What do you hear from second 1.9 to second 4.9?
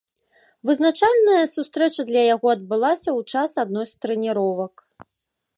для яго адбылася ў час адной з трэніровак.